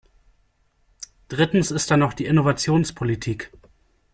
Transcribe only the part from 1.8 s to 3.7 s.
da noch die Innovationspolitik.